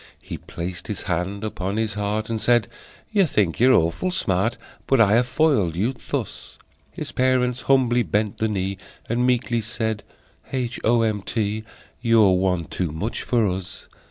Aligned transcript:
He 0.23 0.39
placed 0.39 0.87
his 0.87 1.03
hand 1.03 1.43
upon 1.43 1.77
his 1.77 1.93
heart, 1.93 2.27
And 2.27 2.41
said: 2.41 2.67
"You 3.11 3.27
think 3.27 3.59
you're 3.59 3.71
awful 3.75 4.09
smart, 4.09 4.57
But 4.87 4.99
I 4.99 5.13
have 5.13 5.27
foiled 5.27 5.75
you 5.75 5.93
thus!" 6.09 6.57
His 6.91 7.11
parents 7.11 7.61
humbly 7.61 8.01
bent 8.01 8.39
the 8.39 8.47
knee, 8.47 8.79
And 9.07 9.27
meekly 9.27 9.61
said: 9.61 10.01
"H. 10.51 10.79
O. 10.83 11.03
M. 11.03 11.21
T., 11.21 11.63
You're 12.01 12.31
one 12.35 12.65
too 12.65 12.91
much 12.91 13.21
for 13.21 13.47
us!" 13.47 13.87